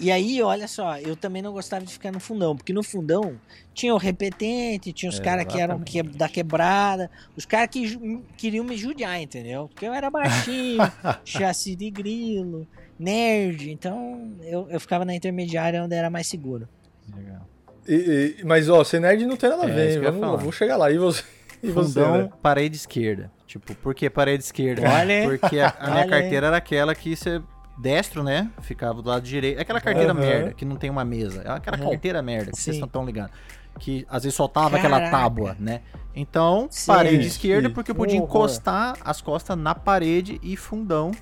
[0.00, 3.38] E aí, olha só, eu também não gostava de ficar no fundão, porque no fundão
[3.74, 7.98] tinha o repetente, tinha os É, caras que eram que, da quebrada, os caras que
[8.36, 9.68] queriam me judiar, entendeu?
[9.68, 10.90] Porque eu era baixinho,
[11.24, 12.66] chassi de grilo,
[12.98, 16.68] nerd, então eu, eu ficava na intermediária onde era mais seguro.
[17.14, 17.46] Legal.
[17.86, 20.02] E- e- mas, ó, ser nerd não tem nada a É, ver, hein?
[20.02, 20.90] ia Vamos, vou chegar lá.
[20.90, 21.22] E você?
[21.62, 22.30] E você, Fundão, né?
[22.42, 23.30] parede esquerda.
[23.46, 24.88] Tipo, por que parede esquerda?
[24.88, 25.28] Olha.
[25.28, 26.10] Porque a, a minha Olha.
[26.10, 27.42] carteira era aquela que você.
[27.80, 28.50] Destro, né?
[28.60, 29.58] Ficava do lado direito.
[29.58, 30.20] É aquela carteira Aham.
[30.20, 31.42] merda, que não tem uma mesa.
[31.42, 31.90] É aquela Aham.
[31.90, 33.32] carteira merda, que vocês não estão ligados.
[33.78, 35.16] Que às vezes soltava aquela Caraca.
[35.16, 35.80] tábua, né?
[36.14, 36.88] Então, Sim.
[36.92, 41.12] parede esquerda, porque eu podia encostar as costas na parede e fundão.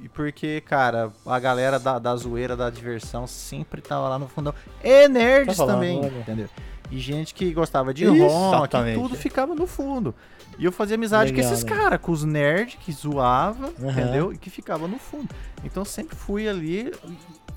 [0.00, 4.54] E porque, cara, a galera da, da zoeira, da diversão, sempre tava lá no fundão.
[4.82, 6.18] E nerds Tava lá, também, olha.
[6.20, 6.48] entendeu?
[6.90, 10.14] E gente que gostava de rock, tudo ficava no fundo.
[10.58, 11.76] E eu fazia amizade Legal, com esses né?
[11.76, 13.90] caras, com os nerds que zoava, Aham.
[13.90, 14.32] entendeu?
[14.32, 15.28] E que ficava no fundo.
[15.64, 16.92] Então eu sempre fui ali,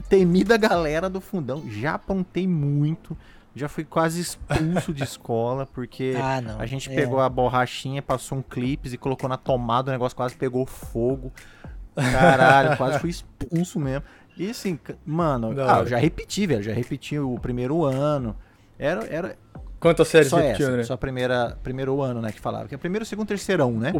[0.09, 1.63] temida galera do fundão.
[1.69, 3.15] Já apontei muito,
[3.55, 6.95] já fui quase expulso de escola, porque Ah, a gente é.
[6.95, 11.31] pegou a borrachinha, passou um clipes e colocou na tomada, o negócio quase pegou fogo.
[11.95, 14.03] Caralho, quase fui expulso mesmo.
[14.37, 16.63] E assim, mano, ah, eu já repeti, velho.
[16.63, 18.35] Já repeti o primeiro ano.
[18.79, 19.35] Era, era
[19.79, 20.83] Quantas séries só repetiu, essa, André?
[20.83, 22.67] só a primeira, primeiro ano, né, que falava.
[22.67, 23.93] Que é primeiro, segundo, terceirão, né?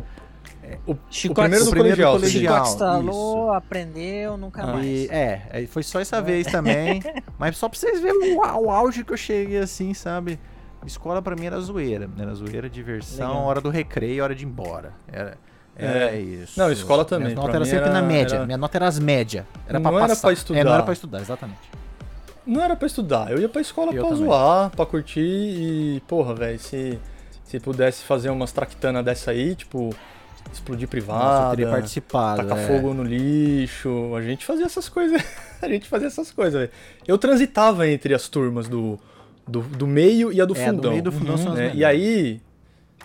[0.85, 2.13] O, o Chicote- primeiro o do primeiro colegial.
[2.13, 2.53] colegial.
[2.55, 3.53] Chicote estralou, isso.
[3.53, 4.67] aprendeu, nunca Ah.
[4.73, 4.85] mais.
[4.85, 7.01] E, é, foi só essa vez também.
[7.39, 10.37] mas só pra vocês verem o, o auge que eu cheguei assim, sabe?
[10.85, 12.09] Escola pra mim era zoeira.
[12.17, 13.43] Era zoeira, diversão, Legal.
[13.45, 14.93] hora do recreio, hora de ir embora.
[15.11, 15.37] Era,
[15.77, 16.59] É, isso.
[16.59, 18.35] Não, escola também, Minha nota pra era sempre era- na média.
[18.35, 19.45] era- Minha nota era as médias.
[19.67, 20.21] Era pra Não era passar.
[20.21, 20.59] pra estudar.
[20.59, 21.59] É, não era pra estudar, exatamente.
[22.49, 24.25] Não era pra estudar, eu ia pra escola Eu pra também.
[24.25, 26.97] zoar, pra curtir e, porra, velho, se,
[27.43, 29.91] se pudesse fazer umas traquitanas dessa aí, tipo,
[30.51, 32.41] explodir Nossa, privada, teria participado.
[32.41, 32.67] tacar é.
[32.67, 35.21] fogo no lixo, a gente fazia essas coisas,
[35.61, 36.71] a gente fazia essas coisas, velho.
[37.07, 38.99] Eu transitava entre as turmas do,
[39.47, 40.91] do, do meio e a do É, do fundão.
[40.91, 41.71] meio e do fundão são as né?
[41.75, 42.41] E aí,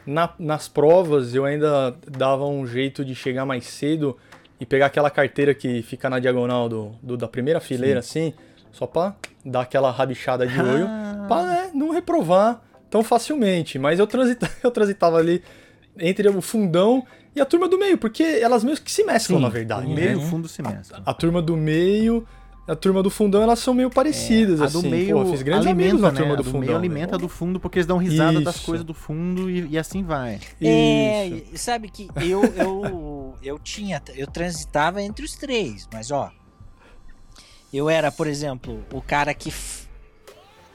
[0.06, 4.16] na- nas provas, eu ainda dava um jeito de chegar mais cedo
[4.58, 8.32] e pegar aquela carteira que fica na diagonal do, do- da primeira fileira, assim,
[8.72, 11.24] só pra dar aquela rabichada de olho, Ah.
[11.28, 13.78] pra né, não reprovar tão facilmente.
[13.78, 15.42] Mas eu, transita, eu transitava ali
[15.98, 17.04] entre o fundão
[17.36, 19.86] e a turma do meio, porque elas meio que se mesclam, Sim, na verdade.
[19.86, 19.94] o né?
[19.96, 21.02] meio e o fundo se mesclam.
[21.04, 22.26] A turma do meio,
[22.66, 24.80] a turma do fundão, elas são meio parecidas, a assim.
[24.82, 26.16] do meio Pô, fiz grandes alimenta, amigos na né?
[26.18, 26.60] turma A do do fundão.
[26.66, 28.64] meio alimenta a do fundo porque eles dão risada das Isso.
[28.66, 30.38] coisas do fundo e, e assim vai.
[30.60, 31.44] É, Isso.
[31.52, 36.30] e sabe que eu, eu, eu tinha, eu transitava entre os três, mas ó,
[37.76, 39.50] eu era, por exemplo, o cara que.
[39.50, 39.86] f-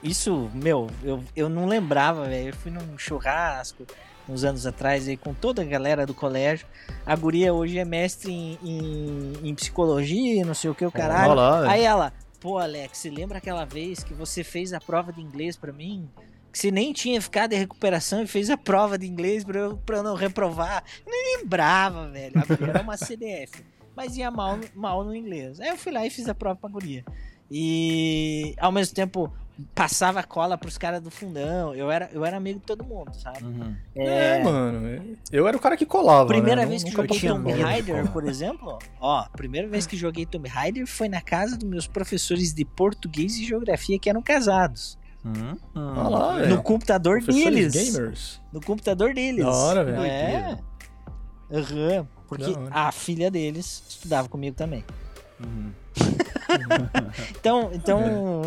[0.03, 2.49] Isso, meu, eu, eu não lembrava, velho.
[2.49, 3.85] Eu fui num churrasco
[4.27, 6.67] uns anos atrás aí com toda a galera do colégio.
[7.05, 11.31] A guria hoje é mestre em, em, em psicologia, não sei o que, o caralho.
[11.31, 11.71] Olha lá, velho.
[11.71, 15.57] Aí ela, pô, Alex, você lembra aquela vez que você fez a prova de inglês
[15.57, 16.07] pra mim?
[16.51, 19.77] Que você nem tinha ficado em recuperação e fez a prova de inglês pra eu,
[19.77, 20.83] pra eu não reprovar.
[21.05, 22.33] Eu nem lembrava, velho.
[22.69, 23.63] Era uma CDF.
[23.99, 25.59] Mas ia mal, mal no inglês.
[25.59, 27.03] Aí eu fui lá e fiz a prova pra guria.
[27.51, 29.29] E ao mesmo tempo
[29.75, 31.75] passava cola pros caras do fundão.
[31.75, 33.39] Eu era, eu era amigo de todo mundo, sabe?
[33.93, 35.17] É, mano.
[35.29, 36.29] Eu era o cara que colava.
[36.29, 36.67] Primeira né?
[36.67, 37.51] vez que joguei Tomb.
[37.51, 41.85] Raider, por exemplo, ó, primeira vez que joguei Tomb Raider foi na casa dos meus
[41.85, 44.97] professores de português e geografia que eram casados.
[45.25, 45.93] Hum, hum.
[45.97, 46.55] Olha lá, velho.
[46.55, 47.73] No computador deles.
[47.73, 48.41] gamers.
[48.53, 49.43] No computador deles.
[49.43, 50.01] Da hora, velho.
[50.01, 50.57] É.
[51.51, 52.07] Aham.
[52.27, 52.69] Porque Da hora.
[52.73, 54.83] a filha deles estudava comigo também.
[55.39, 55.71] Uhum.
[57.39, 57.99] Então, então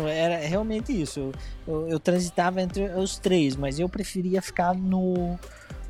[0.07, 1.19] era realmente isso.
[1.19, 1.33] Eu,
[1.67, 5.37] eu, eu transitava entre os três, mas eu preferia ficar no,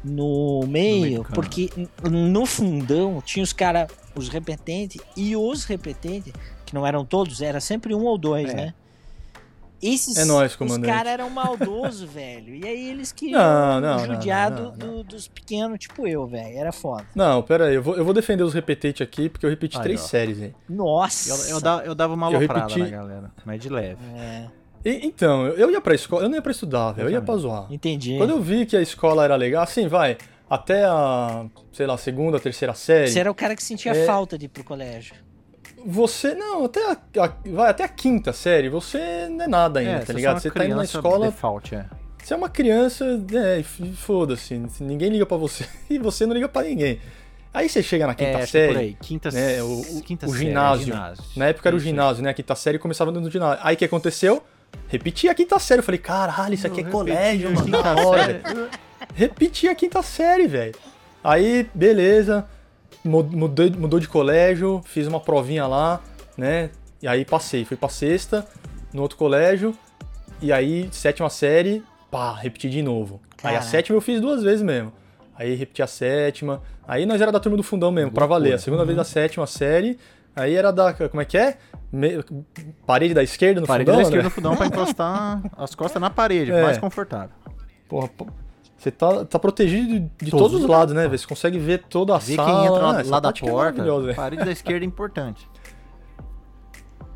[0.04, 1.26] no meio caminho.
[1.34, 1.69] porque
[2.10, 6.32] no fundão tinha os caras, os repetentes, e os repetentes,
[6.65, 8.56] que não eram todos, era sempre um ou dois, É.
[8.56, 8.73] né?
[9.86, 10.91] Esses, É nóis, os comandante.
[10.91, 12.56] caras eram maldosos, velho.
[12.56, 16.26] E aí eles que Não, não, não, judiado não, não, do- dos pequenos, tipo eu,
[16.26, 16.58] velho.
[16.58, 17.06] Era foda.
[17.13, 17.76] Não, pera aí.
[17.76, 20.08] Eu vou, eu vou defender os repetentes aqui, porque eu repeti Aí, três ó.
[20.08, 20.56] séries, velho.
[20.69, 21.50] Nossa!
[21.50, 24.00] Eu, eu, eu dava uma Eu aloprada repeti- na galera, mas de leve.
[24.15, 24.46] É,
[24.86, 27.08] E- Então, eu- eu ia pra escola, eu não ia pra estudar, velho.
[27.08, 27.26] Eu ia também.
[27.26, 27.67] pra zoar.
[27.72, 28.17] entendi.
[28.17, 30.17] Quando eu vi que a escola era legal, assim, vai,
[30.50, 33.08] até a, sei lá, segunda, terceira série.
[33.10, 34.06] Você era o cara que sentia É.
[34.06, 35.15] falta de ir pro colégio.
[35.86, 39.91] Você, não, até a, a- vai até a quinta série, você não é nada ainda,
[39.91, 40.39] É, tá você ligado?
[40.39, 41.86] Você tá indo na escola, Default, é.
[42.22, 43.62] você é uma criança, é,
[43.96, 47.00] foda-se, ninguém liga pra você e você não liga pra ninguém.
[47.54, 48.98] Aí você chega na quinta É, que série, por aí.
[49.00, 50.86] Quinta, né, o- quinta o série, ginásio.
[50.86, 51.24] ginásio.
[51.36, 52.30] Na época era o ginásio, né?
[52.32, 53.60] A quinta série começava do ginásio.
[53.63, 54.41] Aí o que aconteceu?
[54.88, 55.80] Repeti a quinta série.
[55.80, 57.84] Eu falei, caralho, isso aqui é Eu colégio, repeti mano.
[57.84, 58.41] Da hora.
[59.13, 60.74] Repeti a quinta série, velho.
[61.24, 62.46] Aí, beleza.
[63.04, 66.02] Mu- Mudou, mudou de colégio, fiz uma provinha lá,
[66.38, 66.70] né?
[67.02, 67.66] E aí passei.
[67.66, 68.46] Fui pra sexta,
[68.94, 69.76] no outro colégio.
[70.42, 73.22] E aí, sétima série, pá, repeti de novo.
[73.44, 74.92] Aí a sétima eu fiz duas vezes mesmo.
[75.36, 76.62] Aí repeti a sétima.
[76.88, 78.39] Aí nós era da turma do fundão mesmo, pra Loucura.
[78.42, 78.54] valer.
[78.56, 79.98] A segunda vez da sétima série.
[80.36, 80.94] Aí era da.
[80.94, 81.58] Como é que é?
[81.92, 82.24] Me-
[82.88, 84.04] parede da esquerda no Parede fundão, da né?
[84.10, 86.62] esquerda no fundão pra encostar as costas na parede, É.
[86.63, 87.30] mais confortável.
[87.88, 88.28] Porra, pô,
[88.84, 91.08] você tá, tá protegido de, de Todos todos, os os lados, né?
[91.08, 91.17] velho?
[91.17, 92.50] Você consegue ver toda a Ver sala.
[92.52, 93.84] quem entra Ah, lá, essa lá da é porta.
[93.84, 94.15] velho.
[94.15, 95.48] parede da esquerda é importante.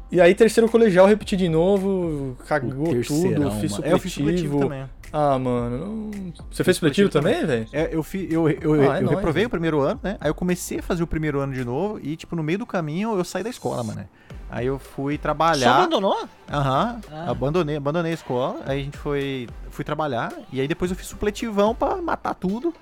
[0.10, 3.86] E aí, terceiro colegial, repeti de novo, cagou Terceirão, tudo, fiz mano.
[3.86, 4.60] É, eu fiz supletivo supletivo.
[4.70, 4.90] também.
[5.20, 5.78] Ah, mano.
[5.80, 7.68] não- Você fez supletivo também, velho?
[7.74, 9.48] É, eu fi, eu, eu, Ah, é eu nóis, reprovei né?
[9.48, 10.16] o primeiro ano, né?
[10.22, 12.66] Aí eu comecei a fazer o primeiro ano de novo e, tipo, no meio do
[12.66, 14.08] caminho eu saí da escola, mano.
[14.50, 15.76] Aí eu fui Só trabalhar.
[15.78, 16.28] abandonou?
[16.52, 17.32] Aham, Ah.
[17.32, 21.08] abandonei, abandonei a escola, aí a gente foi, fui trabalhar, e aí depois eu fiz
[21.08, 22.74] supletivão pra matar tudo,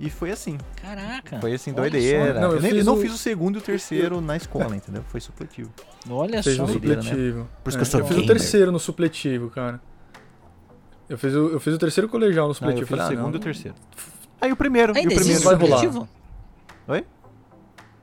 [0.00, 1.38] e foi assim, Caraca.
[1.40, 2.34] foi assim, doideira.
[2.34, 2.40] só.
[2.40, 4.36] Não, eu, eu nem- fiz eu não o- fiz o segundo e o terceiro na
[4.36, 5.04] escola, entendeu?
[5.08, 5.70] Foi supletivo.
[6.10, 6.62] Olha Fez só.
[6.64, 7.02] um doideira, né?
[7.02, 7.48] supletivo.
[7.62, 9.80] Por isso É, que eu sou Eu fiz o terceiro no supletivo, cara.
[11.12, 12.86] Eu fiz o, eu fiz o terceiro colegial no Aí eu supletivo.
[12.86, 13.76] fiz o ah, segundo não, e o terceiro.
[14.40, 15.76] Aí o primeiro, e Ainda o primeiro existe vai rolar.
[15.76, 16.08] supletivo?
[16.88, 17.04] Oi?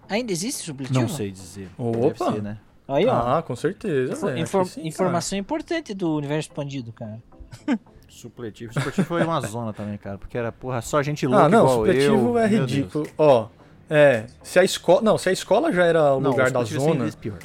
[0.07, 0.99] Ainda existe supletivo?
[1.01, 1.69] Não sei dizer.
[1.75, 2.33] Opa.
[2.33, 2.57] Ser, né?
[2.87, 3.37] Aí, ó.
[3.37, 4.41] Ah, com certeza, Infor- velho.
[4.43, 4.87] infor- sim, cara.
[4.87, 7.19] informação importante do universo expandido, cara.
[8.07, 8.73] Supletivo.
[8.73, 11.75] Supletivo foi uma zona também, cara, porque era, porra, só gente louca Ah, não, igual
[11.77, 12.37] supletivo eu.
[12.37, 13.07] é ridículo.
[13.17, 13.47] Ó,
[13.89, 16.59] é, se a escola, não, se a escola já era o Não, lugar o da
[16.65, 17.39] supletivo é zona, pior.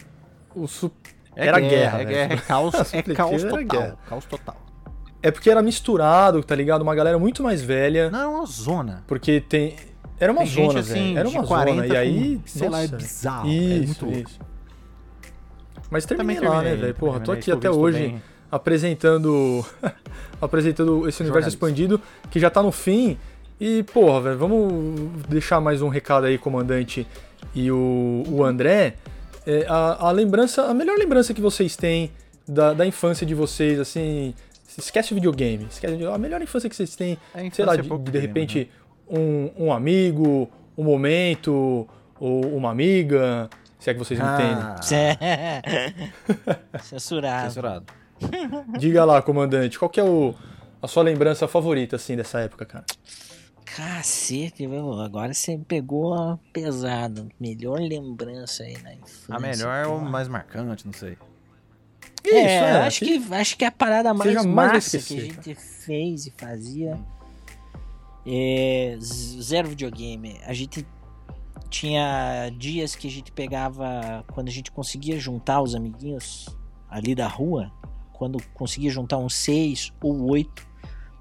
[0.55, 0.91] o su...
[1.37, 2.09] É Era guerra, guerra, é velho.
[2.29, 3.65] guerra, é caos, é Supletivo caos total.
[3.65, 3.99] guerra.
[4.07, 4.57] Caos total.
[5.25, 6.83] É porque era misturado, tá ligado?
[6.83, 9.03] Uma galera muito mais velha, Não, é uma zona.
[9.07, 9.75] porque tem
[10.21, 11.19] Era uma Tem gente, zona, assim, velho.
[11.19, 11.87] Era uma 40 zona.
[11.87, 13.49] E aí, com, sei lá, é nossa, bizarro.
[13.49, 14.29] é Isso, muito louco.
[14.31, 14.39] isso.
[15.91, 16.95] Mas terminei Também lá, né, velho?
[16.95, 18.23] Porra, tô aqui até hoje bem.
[18.51, 19.65] apresentando
[20.41, 21.49] apresentando esse universo Jornalista.
[21.49, 23.17] expandido que já tá no fim.
[23.61, 27.07] E, porra, velho, vamos deixar mais um recado aí, comandante
[27.55, 28.97] e o, o André.
[29.47, 32.11] É, a, a lembrança, a melhor lembrança que vocês têm
[32.49, 34.35] da, da infância de vocês, assim.
[34.79, 35.67] Esquece o videogame.
[35.71, 38.27] Esquece, a melhor infância que vocês têm, A infância sei lá, é de, de game,
[38.27, 38.71] repente,
[39.09, 41.87] um, um amigo, um momento,
[42.19, 43.49] ou uma amiga,
[43.79, 44.57] se é que vocês me entendem.
[44.57, 44.81] Ah,
[46.83, 47.49] Censurado.
[47.49, 47.87] censurado.
[48.79, 50.35] Diga lá, comandante, qual que é o,
[50.81, 52.85] a sua lembrança favorita, assim, dessa época, cara?
[53.65, 55.01] Cacete, viu?
[55.01, 57.27] agora você pegou a pesada.
[57.41, 59.35] Melhor lembrança aí na infância.
[59.35, 60.11] A melhor ou porra.
[60.11, 61.19] mais marcante, não sei.
[62.27, 66.27] É, é, acho, que, acho que é a parada mais massa que a gente fez
[66.27, 66.99] e fazia.
[68.27, 70.41] É, zero videogame.
[70.47, 70.87] A gente
[71.69, 74.25] tinha dias que a gente pegava.
[74.33, 76.49] Quando a gente conseguia juntar os amiguinhos
[76.89, 77.71] ali da rua.
[78.13, 80.67] Quando conseguia juntar uns seis ou oito,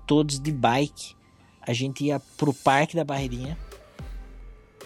[0.08, 1.16] todos de bike.
[1.62, 3.58] A gente ia pro Parque da Barreirinha.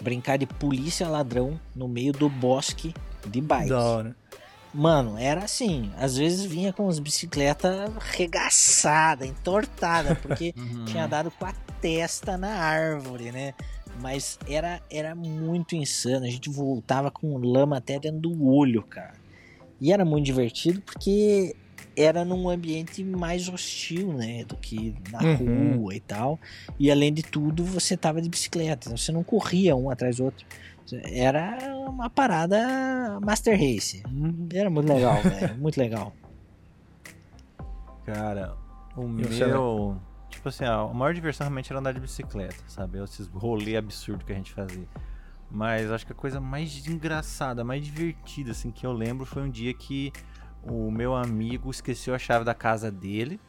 [0.00, 2.94] Brincar de polícia ladrão no meio do bosque
[3.26, 3.68] de bike.
[3.68, 4.16] Da hora.
[4.74, 5.90] Mano, era assim.
[5.96, 10.84] Às vezes vinha com as bicicletas regaçada, entortada, porque Uhum.
[10.84, 13.54] tinha dado com a testa na árvore, né?
[14.00, 16.24] Mas era, era muito insano.
[16.26, 19.14] A gente voltava com lama até dentro do olho, cara.
[19.80, 21.54] E era muito divertido porque
[21.96, 24.44] era num ambiente mais hostil, né?
[24.44, 25.78] Do que na Uhum.
[25.78, 26.38] rua e tal.
[26.78, 28.86] E além de tudo, você tava de bicicleta.
[28.88, 30.46] Então você não corria um atrás do outro.
[30.92, 34.02] Era uma parada Master Race.
[34.52, 35.58] Era muito legal, velho.
[35.58, 36.12] Muito legal.
[38.04, 38.56] Cara,
[38.96, 40.00] o meu.
[40.30, 42.98] Tipo assim, a maior diversão realmente era andar de bicicleta, sabe?
[43.02, 44.86] Esses rolê absurdo que a gente fazia.
[45.50, 49.50] Mas acho que a coisa mais engraçada, mais divertida, assim, que eu lembro foi um
[49.50, 50.12] dia que
[50.62, 53.40] o meu amigo esqueceu a chave da casa dele.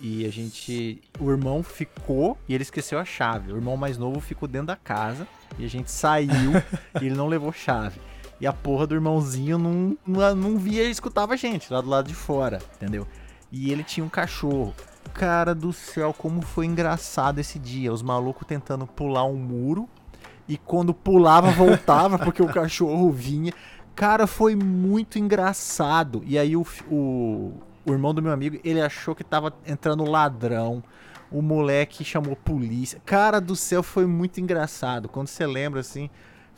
[0.00, 1.00] E a gente.
[1.18, 3.52] O irmão ficou e ele esqueceu a chave.
[3.52, 5.26] O irmão mais novo ficou dentro da casa.
[5.58, 6.52] E a gente saiu
[7.00, 8.00] e ele não levou chave.
[8.40, 11.88] E a porra do irmãozinho não, não, não via e escutava a gente lá do
[11.88, 13.06] lado de fora, entendeu?
[13.50, 14.74] E ele tinha um cachorro.
[15.12, 17.92] Cara do céu, como foi engraçado esse dia.
[17.92, 19.88] Os malucos tentando pular um muro.
[20.46, 23.52] E quando pulava, voltava, porque o cachorro vinha.
[23.96, 26.22] Cara, foi muito engraçado.
[26.24, 27.52] E aí o, o,
[27.88, 30.82] o irmão do meu amigo, ele achou que tava entrando ladrão.
[31.30, 33.00] O moleque chamou polícia.
[33.04, 35.08] Cara do céu, foi muito engraçado.
[35.08, 36.08] Quando você lembra assim,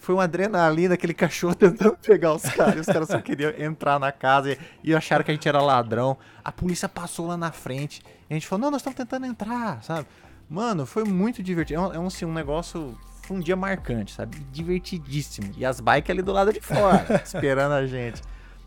[0.00, 2.76] foi uma adrenalina, aquele cachorro tentando pegar os caras.
[2.76, 5.60] e os caras só queriam entrar na casa e, e acharam que a gente era
[5.60, 6.16] ladrão.
[6.44, 8.02] A polícia passou lá na frente.
[8.28, 10.06] E a gente falou: Não, nós estamos tentando entrar, sabe?
[10.48, 11.80] Mano, foi muito divertido.
[11.80, 12.98] É um, é um, assim, um negócio.
[13.22, 14.38] Foi um dia marcante, sabe?
[14.50, 15.52] Divertidíssimo.
[15.56, 18.20] E as bikes ali do lado de fora, esperando a gente.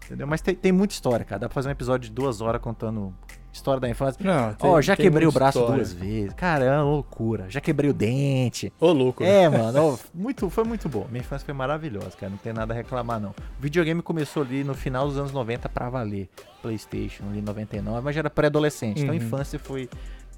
[0.05, 0.27] Entendeu?
[0.27, 1.39] Mas tem, tem muita história, cara.
[1.39, 3.13] Dá pra fazer um episódio de duas horas contando
[3.51, 4.19] história da infância.
[4.23, 5.75] Não, Ó, já tem quebrei o braço história.
[5.77, 6.33] duas vezes.
[6.33, 7.45] Caramba, loucura.
[7.49, 8.71] Já quebrei o dente.
[8.79, 9.23] Ô, louco.
[9.23, 11.07] É, mano, muito, foi muito bom.
[11.09, 12.29] Minha infância foi maravilhosa, cara.
[12.31, 13.29] Não tem nada a reclamar, não.
[13.29, 16.29] O videogame começou ali no final dos anos 90 pra valer.
[16.61, 19.01] PlayStation ali 99, mas já era pré-adolescente.
[19.01, 19.23] Então a Uhum.
[19.23, 19.89] infância foi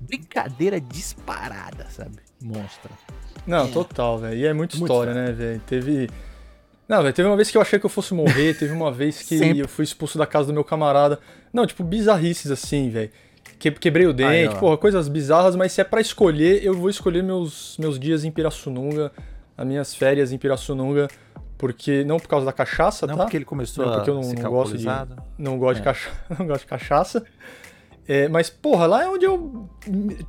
[0.02, 2.18] brincadeira disparada, sabe?
[2.44, 2.92] Monstra.
[3.48, 3.72] Não, É.
[3.72, 4.36] total, velho.
[4.38, 5.62] E é muita Muito história, né, velho?
[5.66, 6.10] Teve.
[6.88, 9.22] Não, velho, teve uma vez que eu achei que eu fosse morrer, teve uma vez
[9.24, 9.60] que Sempre.
[9.60, 11.20] eu fui expulso da casa do meu camarada.
[11.52, 13.10] Não, tipo, bizarrices assim, velho.
[13.58, 14.60] Que- Quebrei o dente, ó.
[14.60, 18.30] porra, coisas bizarras, mas se é pra escolher, eu vou escolher meus, meus dias em
[18.32, 19.12] Pirassununga,
[19.58, 21.08] as minhas férias em Pirassununga,
[21.58, 22.04] porque.
[22.04, 23.24] Não por causa da cachaça, Não tá?
[23.24, 24.86] porque ele começou Não, porque eu a não- ser não gosto de-.
[25.40, 25.86] Não gosto, de, É.
[25.86, 26.10] cacha...
[26.38, 27.24] não gosto de cachaça.
[28.08, 29.68] É, mas, porra, lá é onde eu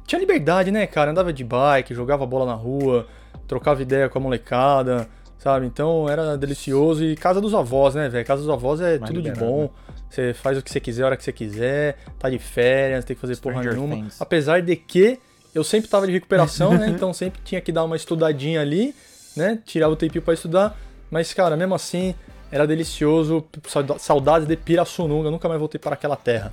[0.06, 1.10] tinha liberdade, né, cara?
[1.10, 3.06] Andava de bike, jogava bola na rua,
[3.46, 5.06] trocava ideia com a molecada,
[5.38, 5.66] sabe?
[5.66, 7.04] Então era delicioso.
[7.04, 8.24] E casa dos avós, né, velho?
[8.26, 9.62] Casa dos avós é Mais tudo de liberado, bom.
[9.62, 9.70] né?
[10.08, 13.14] Você faz o que você quiser, a hora que você quiser, tá de férias, tem
[13.14, 13.96] que fazer porra Stranger nenhuma.
[13.96, 14.20] Things.
[14.22, 15.18] Apesar de que
[15.54, 16.88] eu sempre tava de recuperação, né?
[16.94, 18.94] Então sempre tinha que dar uma estudadinha ali,
[19.36, 19.58] né?
[19.64, 20.78] Tirava o tempinho pra estudar.
[21.10, 22.14] Mas, cara, mesmo assim,
[22.50, 23.44] era delicioso.
[23.66, 26.52] Sauda- Saudades de Pirassununga, nunca mais voltei para aquela terra.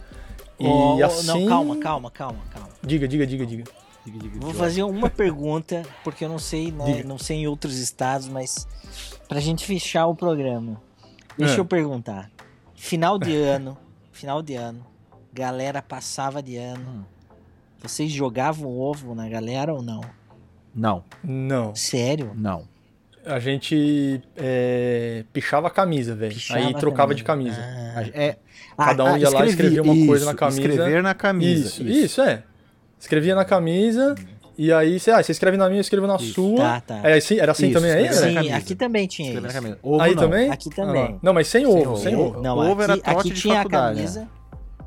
[0.60, 1.28] E ó, assim.
[1.28, 2.70] Não, calma, calma, calma, calma.
[2.82, 3.64] Diga, diga, diga, diga.
[4.06, 6.86] Diga, diga, Vou fazer uma pergunta, porque eu não sei, né?
[6.86, 7.08] Diga.
[7.08, 8.68] Não sei em outros estados, mas
[9.28, 10.82] pra gente fechar o programa.
[11.38, 11.60] Deixa É.
[11.60, 12.30] eu perguntar.
[12.76, 13.78] Final de ano,
[14.12, 14.86] final de ano,
[15.34, 16.86] galera passava de ano.
[16.88, 17.04] Hum.
[17.82, 20.02] Vocês jogavam ovo na galera ou não?
[20.76, 21.76] Não, Não.
[21.76, 22.32] Sério?
[22.36, 22.72] não.
[23.26, 26.34] A gente é, pichava a camisa, velho.
[26.34, 27.56] Pichava Aí trocava de camisa.
[27.58, 28.04] Ah.
[28.14, 28.36] É,
[28.76, 30.60] Cada um ia lá e escrevia uma coisa na camisa.
[30.60, 31.68] Escrever na camisa.
[31.68, 32.44] Isso, isso, é.
[33.04, 34.16] Escrevia na camisa
[34.58, 36.34] E aí, você, ah, você escreve na minha, eu escrevo na Isso.
[36.34, 36.58] sua.
[36.58, 36.96] Tá, tá.
[37.04, 38.10] Era assim, era assim Isso, também aí, né?
[38.10, 39.42] na Sim, aqui também tinha.
[39.82, 40.24] Ovo Aí não.
[40.24, 40.50] também?
[40.50, 41.16] Aqui também.
[41.16, 42.02] Ah, não, mas sem, Sem ovo, ovo.
[42.02, 42.42] sem ovo.
[42.42, 44.28] Não, Ovo era aqui, trote aqui de tinha faculdade, a camisa.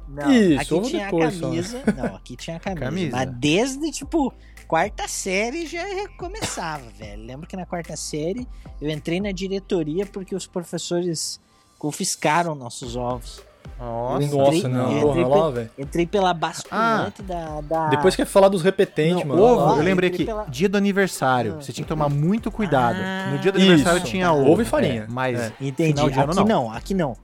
[0.09, 1.41] Não, Isso, aqui ovo tinha depois a só.
[1.41, 1.83] camisa.
[1.95, 2.85] Não, aqui tinha a camisa.
[2.87, 3.17] Camisa.
[3.17, 4.33] Mas desde, tipo,
[4.67, 5.85] quarta série já
[6.17, 7.23] começava, velho.
[7.23, 8.49] Lembro que na quarta série
[8.81, 11.39] eu entrei na diretoria porque os professores
[11.79, 13.43] confiscaram nossos ovos.
[13.79, 14.25] Nossa.
[14.25, 15.71] Entrei- não, porra, entrei lá, velho.
[15.79, 17.89] Entrei pela basculante da, da.
[17.89, 19.43] Depois quer falar dos repetentes, Não, mano.
[19.43, 19.77] ovo, lá.
[19.79, 21.55] eu lembrei aqui, pela- dia do aniversário.
[21.59, 21.63] Ah.
[21.63, 22.99] Você tinha que tomar muito cuidado.
[23.01, 24.07] Ah, no dia do aniversário isso.
[24.07, 24.51] tinha ovo.
[24.53, 25.03] Ovo e farinha.
[25.03, 25.53] É, mas É.
[25.61, 25.93] Entendi.
[25.95, 26.63] Final de ano, aqui não.
[26.65, 26.73] não.
[26.73, 27.17] aqui não.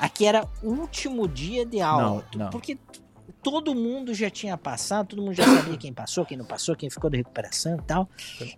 [0.00, 2.02] Aqui era último dia de aula.
[2.02, 2.50] Não, não.
[2.50, 2.78] Porque
[3.42, 6.90] todo mundo já tinha passado, todo mundo já sabia quem passou, quem não passou, quem
[6.90, 8.08] ficou de recuperação e tal.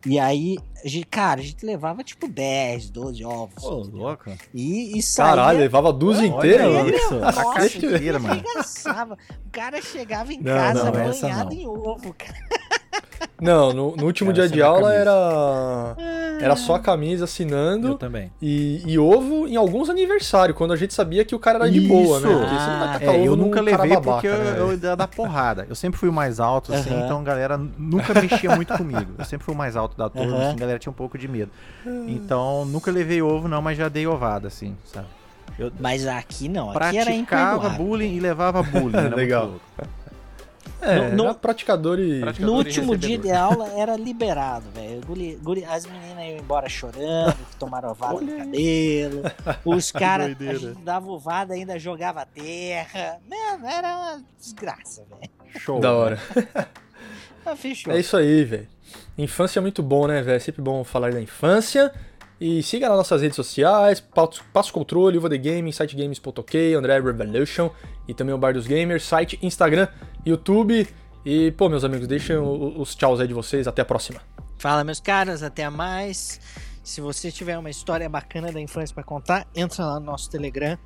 [0.06, 3.62] E aí, a gente- cara, a gente levava tipo 10, 12 ovos.
[3.62, 3.98] Pô, entendeu?
[4.00, 4.30] louco.
[4.54, 5.30] E, e saía.
[5.30, 6.90] Caralho, levava dúzia inteira, mano.
[7.20, 8.42] Nossa, inteira, mano.
[9.46, 11.60] O cara chegava em Não, casa não, banhado não.
[11.62, 12.34] em ovo, cara.
[13.40, 15.00] Não, no, no último dia de aula camisa.
[15.00, 15.96] era.
[16.40, 18.30] Era só a camisa Eu assinando também.
[18.40, 21.80] e, e ovo em alguns aniversários, quando a gente sabia que o cara era de
[21.82, 22.28] boa, né?
[22.28, 22.38] Isso.
[22.38, 24.50] Porque você não vai Ah, tacar É, ovo eu nunca levei babaca, porque eu, né,
[24.58, 24.84] eu velho?
[24.84, 25.66] ia dar porrada.
[25.68, 27.04] Eu sempre fui o mais alto, assim, Aham.
[27.04, 29.14] então a galera nunca mexia muito comigo.
[29.18, 30.40] Eu sempre fui o mais alto da turma, Aham.
[30.48, 31.50] assim, a galera tinha um pouco de medo.
[32.06, 35.06] Então, nunca levei ovo, não, mas já dei ovada, assim, sabe?
[35.58, 38.96] Eu Mas aqui não, aqui era praticava bullying e levava bullying.
[38.96, 39.50] era muito Legal.
[40.82, 42.20] É, No- era praticador e.
[42.20, 45.00] Praticador No e último dia de aula era liberado, velho.
[45.68, 49.22] As meninas iam embora chorando, que tomaram ovada no cabelo.
[49.64, 50.58] Os caras, a doideira.
[50.58, 53.18] gente dava ovada ainda jogava terra.
[53.28, 55.30] Mano, era uma desgraça, velho.
[55.58, 55.80] Show.
[55.80, 56.18] Da hora.
[57.44, 57.92] Ah, Fechou.
[57.94, 58.68] É isso aí, velho.
[59.16, 60.36] Infância é muito bom, né, velho?
[60.36, 61.90] É sempre bom falar da infância.
[62.38, 63.98] E siga nas nossas redes sociais,
[64.52, 67.70] Passo Controle, Uva The Gaming, sitegames.ok, André Revolution
[68.06, 69.88] e também o Bar dos Gamers, site, Instagram,
[70.24, 70.88] YouTube.
[71.24, 73.66] E, pô, meus amigos, deixem os tchauz aí de vocês.
[73.66, 74.20] Até a próxima.
[74.58, 76.40] Fala, meus caras, até mais.
[76.82, 80.78] Se você tiver uma história bacana da infância pra contar, entra lá no nosso Telegram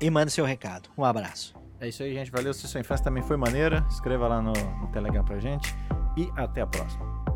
[0.00, 0.88] e manda seu recado.
[0.96, 1.54] Um abraço.
[1.80, 2.30] É isso aí, gente.
[2.30, 2.52] Valeu.
[2.52, 5.74] Se sua infância também foi maneira, escreva lá no, no Telegram pra gente.
[6.16, 7.35] E até a próxima.